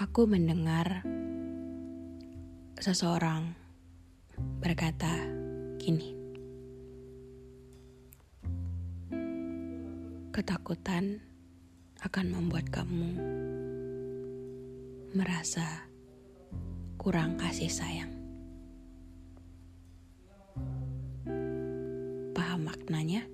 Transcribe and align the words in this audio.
Aku 0.00 0.24
mendengar 0.24 1.04
seseorang 2.80 3.52
berkata 4.64 5.12
gini. 5.76 6.16
Ketakutan 10.32 11.20
akan 12.00 12.26
membuat 12.32 12.72
kamu 12.72 13.12
merasa 15.12 15.84
kurang 16.96 17.36
kasih 17.36 17.68
sayang. 17.68 18.16
Paham 22.32 22.64
maknanya? 22.64 23.28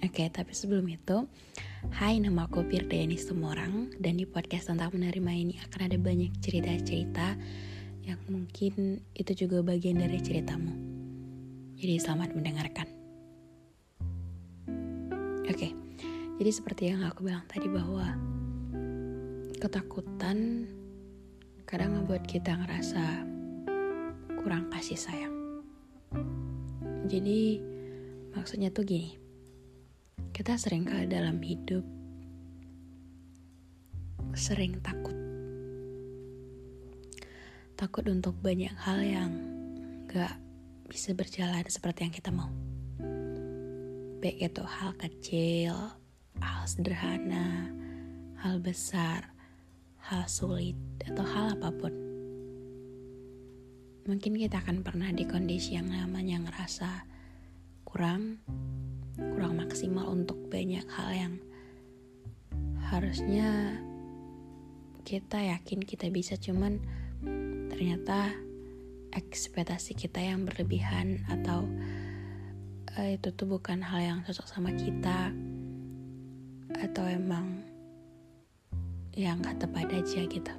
Oke, 0.00 0.32
tapi 0.32 0.56
sebelum 0.56 0.88
itu, 0.88 1.28
hai 2.00 2.16
nama 2.16 2.48
aku 2.48 2.64
Firdayanis 2.64 3.28
Tumorang 3.28 3.92
dan 4.00 4.16
di 4.16 4.24
podcast 4.24 4.72
tentang 4.72 4.96
menerima 4.96 5.32
ini 5.36 5.60
akan 5.60 5.80
ada 5.92 6.00
banyak 6.00 6.32
cerita-cerita 6.40 7.36
yang 8.08 8.16
mungkin 8.32 9.04
itu 9.12 9.44
juga 9.44 9.60
bagian 9.60 10.00
dari 10.00 10.16
ceritamu. 10.24 10.72
Jadi 11.76 12.00
selamat 12.00 12.32
mendengarkan. 12.32 12.88
Oke, 15.44 15.68
jadi 16.40 16.48
seperti 16.48 16.96
yang 16.96 17.04
aku 17.04 17.28
bilang 17.28 17.44
tadi 17.44 17.68
bahwa 17.68 18.16
ketakutan 19.60 20.64
kadang 21.68 22.00
ngebuat 22.00 22.24
kita 22.24 22.56
ngerasa 22.56 23.04
kurang 24.40 24.72
kasih 24.72 24.96
sayang. 24.96 25.36
Jadi 27.04 27.60
maksudnya 28.32 28.72
tuh 28.72 28.88
gini, 28.88 29.20
kita 30.30 30.56
sering 30.56 30.86
ke 30.86 31.06
dalam 31.10 31.42
hidup 31.42 31.82
sering 34.34 34.78
takut. 34.78 35.14
Takut 37.74 38.04
untuk 38.06 38.36
banyak 38.38 38.72
hal 38.78 39.00
yang 39.02 39.32
gak 40.06 40.38
bisa 40.86 41.16
berjalan 41.16 41.64
seperti 41.66 42.06
yang 42.06 42.14
kita 42.14 42.30
mau. 42.30 42.50
Baik 44.20 44.52
itu 44.52 44.62
hal 44.62 44.92
kecil, 45.00 45.74
hal 46.38 46.62
sederhana, 46.68 47.72
hal 48.44 48.60
besar, 48.60 49.32
hal 49.96 50.28
sulit, 50.28 50.76
atau 51.08 51.24
hal 51.24 51.56
apa 51.56 51.72
pun. 51.72 51.94
Mungkin 54.04 54.36
kita 54.36 54.60
akan 54.60 54.84
pernah 54.84 55.08
di 55.12 55.24
kondisi 55.24 55.76
yang 55.76 55.88
namanya 55.88 56.42
ngerasa 56.48 57.08
kurang, 57.88 58.44
kurang 59.36 59.60
maksimal 59.60 60.08
untuk 60.08 60.36
banyak 60.48 60.84
hal 60.88 61.10
yang 61.12 61.34
harusnya 62.90 63.78
kita 65.04 65.38
yakin 65.40 65.80
kita 65.84 66.08
bisa, 66.08 66.36
cuman 66.40 66.80
ternyata 67.70 68.32
ekspektasi 69.10 69.98
kita 69.98 70.22
yang 70.22 70.46
berlebihan 70.46 71.26
atau 71.26 71.66
uh, 72.98 73.08
itu 73.10 73.34
tuh 73.34 73.46
bukan 73.46 73.82
hal 73.82 74.00
yang 74.00 74.18
cocok 74.22 74.46
sama 74.46 74.70
kita 74.74 75.34
atau 76.78 77.04
emang 77.10 77.66
yang 79.18 79.42
nggak 79.42 79.58
tepat 79.66 79.90
aja 79.90 80.20
gitu. 80.30 80.54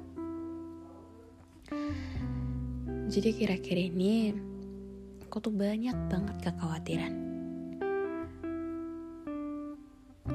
Jadi 3.12 3.28
kira-kira 3.36 3.92
ini 3.92 4.32
aku 5.24 5.40
tuh 5.40 5.52
banyak 5.52 5.96
banget 6.12 6.36
kekhawatiran. 6.44 7.31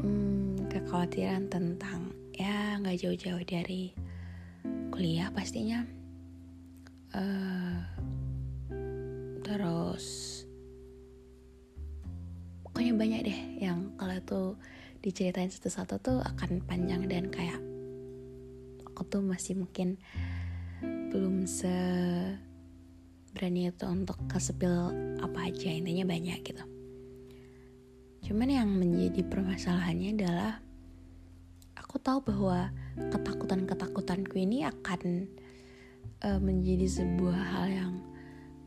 Hmm, 0.01 0.69
kekhawatiran 0.69 1.49
tentang 1.49 2.13
ya 2.37 2.77
nggak 2.77 2.97
jauh-jauh 3.01 3.43
dari 3.47 3.93
kuliah 4.93 5.29
pastinya. 5.33 5.81
Uh, 7.15 7.81
terus 9.47 10.05
pokoknya 12.61 12.93
banyak 12.93 13.21
deh 13.31 13.39
yang 13.63 13.95
kalau 13.95 14.17
tuh 14.27 14.47
diceritain 15.01 15.49
satu-satu 15.49 15.95
tuh 16.03 16.17
akan 16.19 16.61
panjang 16.67 17.07
dan 17.07 17.31
kayak 17.31 17.57
aku 18.83 19.01
tuh 19.07 19.23
masih 19.23 19.55
mungkin 19.55 19.95
belum 21.09 21.47
se 21.47 21.71
berani 23.31 23.69
itu 23.71 23.85
untuk 23.87 24.17
kesepil 24.27 24.91
apa 25.23 25.47
aja 25.47 25.69
intinya 25.69 26.05
banyak 26.09 26.41
gitu 26.43 26.76
cuman 28.27 28.51
yang 28.51 28.67
menjadi 28.67 29.23
permasalahannya 29.23 30.19
adalah 30.19 30.59
aku 31.79 31.95
tahu 32.03 32.19
bahwa 32.27 32.75
ketakutan-ketakutanku 32.99 34.35
ini 34.35 34.67
akan 34.67 35.31
uh, 36.27 36.35
menjadi 36.35 36.91
sebuah 36.91 37.39
hal 37.55 37.65
yang 37.71 37.93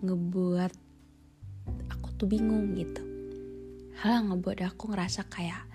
ngebuat 0.00 0.72
aku 1.92 2.08
tuh 2.16 2.24
bingung 2.24 2.72
gitu. 2.72 3.04
Hal 4.00 4.24
yang 4.24 4.26
ngebuat 4.32 4.64
aku 4.64 4.96
ngerasa 4.96 5.28
kayak 5.28 5.68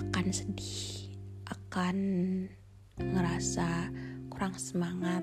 akan 0.00 0.26
sedih 0.32 1.12
akan 1.52 1.96
ngerasa 2.96 3.92
kurang 4.32 4.56
semangat 4.56 5.20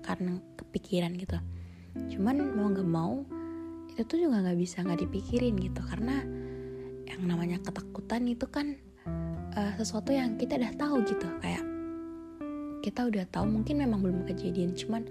akan 0.00 0.40
kepikiran 0.56 1.12
gitu. 1.20 1.36
Cuman 2.16 2.56
mau 2.56 2.72
nggak 2.72 2.88
mau 2.88 3.28
itu 3.92 4.00
tuh 4.08 4.16
juga 4.16 4.40
nggak 4.40 4.56
bisa 4.56 4.80
nggak 4.80 5.04
dipikirin 5.04 5.60
gitu. 5.60 5.84
Karena 5.84 6.43
yang 7.14 7.22
namanya 7.30 7.62
ketakutan 7.62 8.26
itu 8.26 8.46
kan 8.50 8.74
uh, 9.54 9.72
sesuatu 9.78 10.10
yang 10.10 10.34
kita 10.34 10.58
udah 10.58 10.72
tahu 10.74 10.94
gitu 11.06 11.28
kayak 11.38 11.62
kita 12.82 13.06
udah 13.06 13.24
tahu 13.30 13.46
mungkin 13.48 13.80
memang 13.80 14.02
belum 14.02 14.26
kejadian 14.28 14.74
cuman 14.74 15.06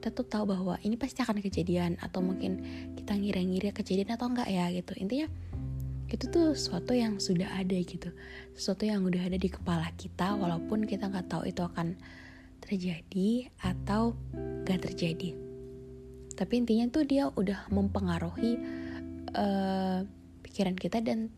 kita 0.00 0.16
tuh 0.16 0.24
tahu 0.24 0.48
bahwa 0.48 0.80
ini 0.80 0.96
pasti 0.96 1.20
akan 1.20 1.44
kejadian 1.44 2.00
atau 2.00 2.24
mungkin 2.24 2.64
kita 2.96 3.12
ngira-ngira 3.20 3.68
kejadian 3.76 4.16
atau 4.16 4.32
enggak 4.32 4.48
ya 4.48 4.72
gitu. 4.72 4.96
Intinya 4.96 5.28
itu 6.08 6.24
tuh 6.26 6.56
sesuatu 6.56 6.96
yang 6.96 7.20
sudah 7.22 7.52
ada 7.54 7.76
gitu 7.76 8.10
sesuatu 8.56 8.82
yang 8.82 9.06
udah 9.06 9.30
ada 9.30 9.38
di 9.38 9.46
kepala 9.46 9.86
kita 9.94 10.34
walaupun 10.34 10.82
kita 10.82 11.06
nggak 11.06 11.30
tahu 11.30 11.46
itu 11.46 11.62
akan 11.62 11.94
terjadi 12.60 13.50
atau 13.60 14.14
gak 14.68 14.90
terjadi. 14.90 15.32
Tapi 16.36 16.52
intinya 16.56 16.86
tuh 16.88 17.04
dia 17.04 17.28
udah 17.28 17.68
mempengaruhi 17.68 18.52
uh, 19.34 20.00
pikiran 20.50 20.74
kita 20.74 20.98
dan 20.98 21.30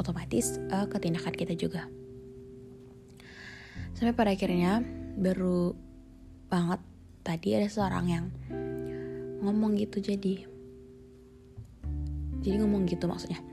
otomatis 0.00 0.56
uh, 0.72 0.88
ketindakan 0.88 1.36
kita 1.36 1.52
juga. 1.52 1.84
Sampai 3.92 4.16
pada 4.16 4.32
akhirnya 4.32 4.80
baru 5.20 5.76
banget 6.48 6.80
tadi 7.20 7.60
ada 7.60 7.68
seorang 7.68 8.06
yang 8.08 8.24
ngomong 9.44 9.76
gitu 9.76 10.00
jadi 10.00 10.48
jadi 12.40 12.56
ngomong 12.64 12.88
gitu 12.88 13.04
maksudnya. 13.04 13.44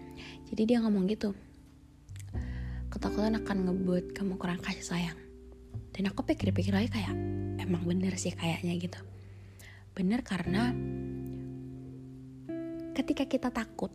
Jadi 0.48 0.62
dia 0.64 0.80
ngomong 0.80 1.12
gitu 1.12 1.36
ketakutan 2.88 3.36
akan 3.36 3.68
ngebuat 3.68 4.16
kamu 4.16 4.40
kurang 4.40 4.64
kasih 4.64 4.86
sayang. 4.86 5.20
Dan 5.92 6.08
aku 6.08 6.24
pikir-pikir 6.24 6.72
lagi 6.72 6.88
kayak 6.88 7.12
emang 7.60 7.84
bener 7.84 8.16
sih 8.16 8.31
kayaknya 8.31 8.80
gitu. 8.80 9.00
Bener 9.92 10.24
karena 10.24 10.72
ketika 12.96 13.28
kita 13.28 13.52
takut 13.52 13.92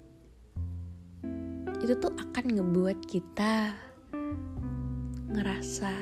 itu 1.80 1.96
tuh 1.96 2.12
akan 2.12 2.44
ngebuat 2.60 2.98
kita 3.08 3.74
ngerasa 5.32 5.92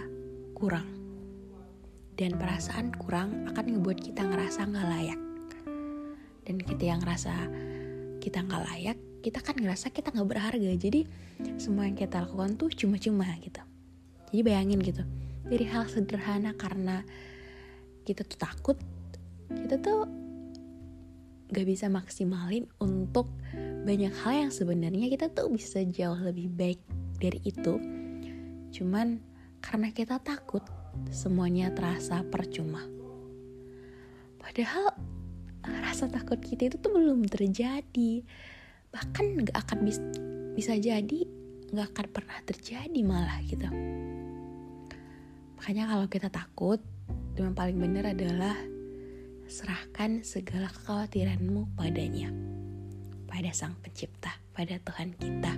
kurang. 0.58 0.86
Dan 2.18 2.34
perasaan 2.34 2.90
kurang 2.98 3.46
akan 3.46 3.78
ngebuat 3.78 3.98
kita 4.02 4.26
ngerasa 4.26 4.66
nggak 4.66 4.88
layak. 4.90 5.20
Dan 6.42 6.58
kita 6.58 6.82
yang 6.82 6.98
ngerasa 6.98 7.34
kita 8.18 8.42
nggak 8.42 8.64
layak 8.66 8.98
kita 9.18 9.42
kan 9.42 9.54
ngerasa 9.58 9.90
kita 9.94 10.10
nggak 10.10 10.28
berharga. 10.28 10.70
Jadi 10.74 11.06
semua 11.58 11.86
yang 11.86 11.94
kita 11.94 12.26
lakukan 12.26 12.58
tuh 12.58 12.70
cuma-cuma 12.74 13.30
gitu. 13.38 13.62
Jadi 14.34 14.40
bayangin 14.42 14.82
gitu 14.82 15.06
dari 15.48 15.64
hal 15.64 15.88
sederhana 15.88 16.52
karena 16.52 17.00
kita 18.04 18.24
tuh 18.24 18.38
takut 18.38 18.76
kita 19.48 19.80
tuh 19.80 20.04
gak 21.48 21.64
bisa 21.64 21.88
maksimalin 21.88 22.68
untuk 22.84 23.32
banyak 23.84 24.14
hal 24.24 24.48
yang 24.48 24.52
sebenarnya 24.52 25.06
kita 25.10 25.26
tuh 25.30 25.52
bisa 25.52 25.82
jauh 25.86 26.18
lebih 26.18 26.50
baik 26.54 26.80
dari 27.18 27.38
itu. 27.44 27.78
Cuman 28.74 29.22
karena 29.62 29.90
kita 29.90 30.22
takut 30.22 30.62
semuanya 31.10 31.70
terasa 31.74 32.22
percuma. 32.26 32.82
Padahal 34.38 34.94
rasa 35.84 36.08
takut 36.08 36.40
kita 36.40 36.72
itu 36.72 36.76
tuh 36.80 36.94
belum 36.94 37.26
terjadi. 37.26 38.24
Bahkan 38.88 39.24
gak 39.50 39.58
akan 39.68 39.78
bis 39.84 40.00
bisa 40.56 40.74
jadi 40.74 41.28
gak 41.74 41.92
akan 41.94 42.06
pernah 42.10 42.38
terjadi 42.48 43.00
malah 43.04 43.38
gitu. 43.44 43.68
Makanya 45.58 45.84
kalau 45.90 46.06
kita 46.06 46.28
takut 46.30 46.80
yang 47.36 47.54
paling 47.54 47.78
benar 47.78 48.14
adalah 48.14 48.56
serahkan 49.48 50.22
segala 50.22 50.68
kekhawatiranmu 50.68 51.72
padanya, 51.72 52.28
pada 53.28 53.52
Sang 53.52 53.76
Pencipta, 53.78 54.32
pada 54.56 54.80
Tuhan 54.80 55.14
kita. 55.14 55.52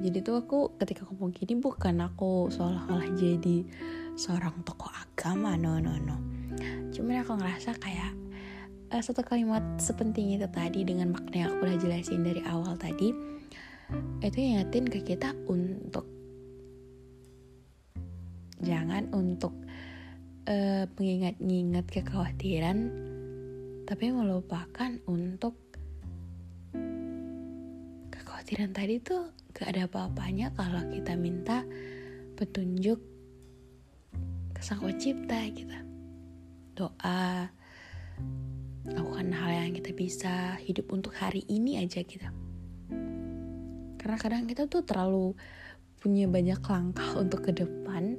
Jadi 0.00 0.18
tuh 0.24 0.36
aku 0.40 0.76
ketika 0.80 1.04
ngomong 1.08 1.32
gini 1.32 1.60
bukan 1.60 2.00
aku 2.00 2.48
seolah-olah 2.52 3.08
jadi 3.16 3.64
seorang 4.16 4.64
tokoh 4.64 4.92
agama, 4.92 5.56
no 5.56 5.80
no 5.80 5.96
no. 5.96 6.16
Cuman 6.92 7.24
aku 7.24 7.36
ngerasa 7.36 7.76
kayak 7.80 8.12
uh, 8.90 9.02
satu 9.02 9.22
kalimat 9.22 9.62
sepenting 9.80 10.34
itu 10.34 10.46
tadi 10.50 10.82
dengan 10.82 11.14
makna 11.14 11.46
yang 11.46 11.50
aku 11.54 11.66
udah 11.66 11.78
jelasin 11.78 12.26
dari 12.26 12.42
awal 12.46 12.74
tadi 12.76 13.14
itu 14.22 14.36
ingetin 14.38 14.86
ke 14.86 15.02
kita 15.02 15.34
untuk 15.50 16.06
jangan 18.62 19.10
untuk 19.10 19.54
uh, 20.46 20.84
mengingat-ingat 20.94 21.86
kekhawatiran 21.90 22.78
tapi 23.88 24.14
melupakan 24.14 24.90
untuk 25.10 25.58
kekhawatiran 28.40 28.72
tadi 28.72 28.96
tuh 29.04 29.36
gak 29.52 29.68
ada 29.76 29.84
apa-apanya 29.84 30.48
kalau 30.56 30.80
kita 30.88 31.12
minta 31.12 31.60
petunjuk 32.40 32.96
ke 34.56 34.60
sang 34.64 34.80
pencipta 34.80 35.44
gitu. 35.52 35.76
Doa 36.72 37.52
lakukan 38.96 39.28
hal 39.36 39.68
yang 39.68 39.76
kita 39.76 39.92
bisa 39.92 40.56
hidup 40.64 40.88
untuk 40.88 41.12
hari 41.20 41.44
ini 41.52 41.84
aja 41.84 42.00
gitu. 42.00 42.24
Karena 44.00 44.16
kadang 44.16 44.48
kita 44.48 44.64
tuh 44.72 44.88
terlalu 44.88 45.36
punya 46.00 46.24
banyak 46.24 46.64
langkah 46.64 47.20
untuk 47.20 47.44
ke 47.44 47.52
depan 47.52 48.16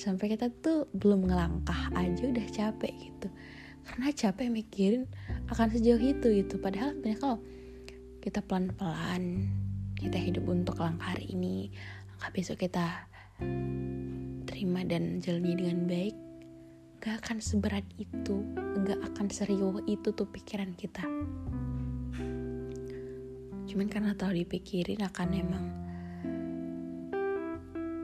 sampai 0.00 0.32
kita 0.32 0.48
tuh 0.64 0.88
belum 0.96 1.28
ngelangkah 1.28 1.92
aja 1.92 2.24
udah 2.24 2.46
capek 2.56 3.12
gitu. 3.12 3.28
Karena 3.84 4.08
capek 4.16 4.48
mikirin 4.48 5.04
akan 5.52 5.76
sejauh 5.76 6.00
itu 6.00 6.40
gitu. 6.40 6.56
Padahal 6.56 6.96
sebenarnya 6.96 7.20
kalau 7.20 7.38
kita 8.26 8.42
pelan-pelan 8.42 9.46
kita 9.94 10.18
hidup 10.18 10.50
untuk 10.50 10.82
langkah 10.82 11.14
hari 11.14 11.30
ini. 11.30 11.70
Langkah 12.10 12.34
besok 12.34 12.58
kita 12.66 13.06
terima 14.50 14.82
dan 14.82 15.22
jalani 15.22 15.54
dengan 15.54 15.86
baik. 15.86 16.16
Gak 16.98 17.22
akan 17.22 17.38
seberat 17.38 17.86
itu 18.02 18.42
gak 18.82 18.98
akan 19.14 19.30
serius 19.30 19.78
itu 19.86 20.10
tuh 20.10 20.26
pikiran 20.26 20.74
kita. 20.74 21.06
Cuman 23.70 23.86
karena 23.86 24.18
terlalu 24.18 24.42
dipikirin 24.42 25.06
akan 25.06 25.28
emang 25.30 25.66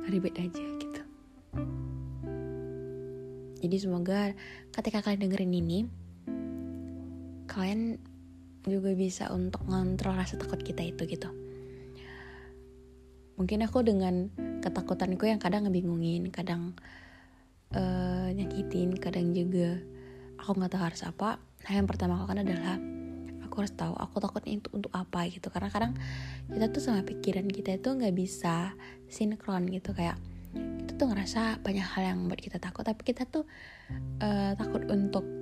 ribet 0.06 0.38
aja 0.38 0.64
gitu. 0.78 1.02
Jadi 3.58 3.76
semoga 3.78 4.38
ketika 4.70 5.02
kalian 5.02 5.26
dengerin 5.26 5.54
ini, 5.58 5.78
kalian 7.50 7.98
juga 8.66 8.94
bisa 8.94 9.30
untuk 9.34 9.66
ngontrol 9.66 10.14
rasa 10.14 10.38
takut 10.38 10.62
kita 10.62 10.86
itu 10.86 11.02
gitu. 11.06 11.30
Mungkin 13.34 13.64
aku 13.66 13.82
dengan 13.82 14.30
ketakutanku 14.62 15.26
yang 15.26 15.42
kadang 15.42 15.66
ngebingungin, 15.66 16.30
kadang 16.30 16.78
uh, 17.74 18.28
nyakitin, 18.30 18.94
kadang 19.02 19.34
juga 19.34 19.82
aku 20.38 20.54
nggak 20.54 20.78
tahu 20.78 20.82
harus 20.82 21.02
apa. 21.02 21.42
Nah 21.42 21.72
yang 21.74 21.88
pertama 21.90 22.22
aku 22.22 22.30
kan 22.30 22.44
adalah 22.44 22.78
aku 23.42 23.54
harus 23.66 23.74
tahu 23.74 23.98
aku 23.98 24.22
takutnya 24.22 24.62
itu 24.62 24.68
untuk 24.70 24.94
apa 24.94 25.26
gitu. 25.26 25.50
Karena 25.50 25.72
kadang 25.72 25.98
kita 26.46 26.70
tuh 26.70 26.82
sama 26.84 27.02
pikiran 27.02 27.50
kita 27.50 27.82
itu 27.82 27.88
nggak 27.90 28.14
bisa 28.14 28.78
sinkron 29.10 29.66
gitu 29.74 29.90
kayak 29.90 30.14
kita 30.52 30.92
tuh 31.00 31.08
ngerasa 31.10 31.64
banyak 31.64 31.86
hal 31.96 32.02
yang 32.14 32.18
buat 32.28 32.38
kita 32.38 32.60
takut 32.60 32.84
tapi 32.84 33.00
kita 33.00 33.24
tuh 33.24 33.48
uh, 34.20 34.52
takut 34.54 34.84
untuk 34.92 35.41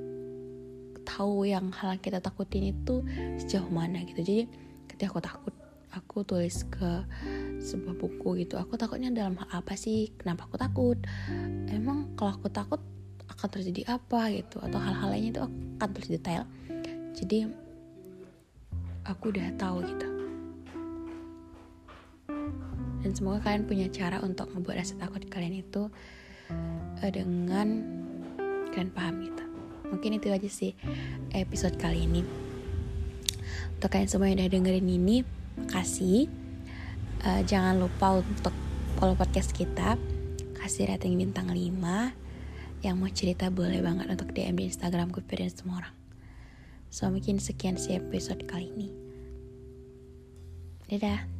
tahu 1.05 1.49
yang 1.49 1.73
hal 1.75 1.97
yang 1.97 2.03
kita 2.03 2.19
takutin 2.23 2.73
itu 2.73 3.05
sejauh 3.41 3.69
mana 3.71 4.03
gitu. 4.07 4.21
Jadi 4.23 4.43
ketika 4.89 5.11
aku 5.17 5.21
takut 5.23 5.55
aku 5.91 6.23
tulis 6.23 6.63
ke 6.71 7.03
sebuah 7.59 7.99
buku 7.99 8.47
gitu 8.47 8.55
aku 8.55 8.79
takutnya 8.79 9.11
dalam 9.11 9.35
hal 9.39 9.63
apa 9.63 9.75
sih? 9.75 10.15
Kenapa 10.15 10.47
aku 10.47 10.57
takut? 10.57 10.99
Emang 11.71 12.15
kalau 12.15 12.37
aku 12.39 12.49
takut 12.51 12.81
akan 13.31 13.49
terjadi 13.51 13.99
apa 13.99 14.31
gitu? 14.31 14.63
Atau 14.63 14.79
hal-hal 14.79 15.09
lainnya 15.11 15.31
itu 15.35 15.43
akan 15.43 15.89
tulis 15.93 16.11
detail. 16.11 16.45
Jadi 17.19 17.51
aku 19.05 19.35
udah 19.35 19.51
tahu 19.59 19.83
gitu. 19.85 20.09
Dan 23.01 23.11
semoga 23.17 23.41
kalian 23.49 23.65
punya 23.65 23.89
cara 23.89 24.21
untuk 24.21 24.53
membuat 24.53 24.85
rasa 24.85 24.95
takut 25.01 25.25
kalian 25.33 25.65
itu 25.65 25.89
uh, 27.01 27.11
dengan 27.11 27.81
kalian 28.71 28.93
paham 28.93 29.25
gitu 29.25 29.50
mungkin 29.91 30.17
itu 30.17 30.31
aja 30.31 30.49
sih 30.49 30.73
episode 31.35 31.77
kali 31.77 32.07
ini. 32.07 32.23
Untuk 33.77 33.91
kalian 33.93 34.11
semua 34.11 34.31
yang 34.31 34.41
udah 34.41 34.51
dengerin 34.51 34.89
ini 34.89 35.17
kasih 35.69 36.31
uh, 37.27 37.43
jangan 37.45 37.77
lupa 37.77 38.23
untuk 38.23 38.55
follow 38.97 39.17
podcast 39.17 39.53
kita 39.53 40.01
kasih 40.61 40.93
rating 40.93 41.17
bintang 41.17 41.49
5 41.49 41.57
yang 42.81 42.97
mau 42.97 43.09
cerita 43.13 43.53
boleh 43.53 43.81
banget 43.85 44.09
untuk 44.09 44.33
DM 44.33 44.57
di 44.57 44.65
Instagram 44.69 45.13
gue 45.13 45.25
dan 45.25 45.53
semua 45.53 45.85
orang. 45.85 45.97
So 46.89 47.09
mungkin 47.09 47.41
sekian 47.41 47.77
sih 47.77 47.97
episode 47.97 48.45
kali 48.49 48.73
ini. 48.73 48.89
Dadah 50.91 51.40